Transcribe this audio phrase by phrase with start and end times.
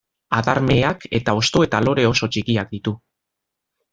[0.35, 2.95] Adar meheak eta hosto eta lore oso txikiak ditu.